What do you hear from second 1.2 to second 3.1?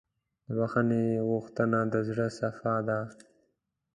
غوښتنه د زړۀ صفا ده.